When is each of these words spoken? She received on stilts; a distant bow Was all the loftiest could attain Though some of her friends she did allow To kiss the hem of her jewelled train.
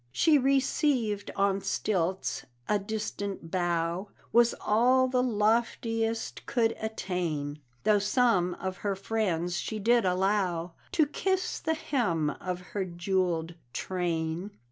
She 0.11 0.39
received 0.39 1.29
on 1.35 1.61
stilts; 1.61 2.47
a 2.67 2.79
distant 2.79 3.51
bow 3.51 4.09
Was 4.33 4.55
all 4.59 5.07
the 5.07 5.21
loftiest 5.21 6.47
could 6.47 6.75
attain 6.81 7.59
Though 7.83 7.99
some 7.99 8.55
of 8.55 8.77
her 8.77 8.95
friends 8.95 9.57
she 9.59 9.77
did 9.77 10.03
allow 10.03 10.73
To 10.93 11.05
kiss 11.05 11.59
the 11.59 11.75
hem 11.75 12.31
of 12.31 12.61
her 12.73 12.83
jewelled 12.83 13.53
train. 13.73 14.49